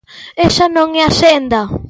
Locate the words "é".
1.01-1.03